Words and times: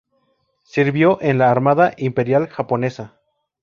Sirvió 0.63 1.19
en 1.21 1.37
la 1.37 1.51
Armada 1.51 1.93
Imperial 1.95 2.47
Japonesa. 2.47 3.19